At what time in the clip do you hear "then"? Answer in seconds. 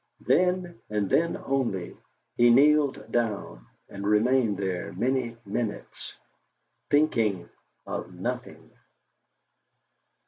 0.25-0.81, 1.11-1.37